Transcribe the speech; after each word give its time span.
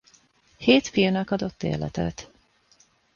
Hét 0.57 0.87
fiúnak 0.87 1.31
adott 1.31 1.63
életet. 1.63 2.29